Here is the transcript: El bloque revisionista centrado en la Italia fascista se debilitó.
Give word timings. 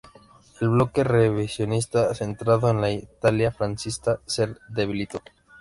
El 0.59 0.69
bloque 0.69 1.03
revisionista 1.03 2.11
centrado 2.15 2.71
en 2.71 2.81
la 2.81 2.89
Italia 2.89 3.51
fascista 3.51 4.19
se 4.25 4.55
debilitó. 4.67 5.21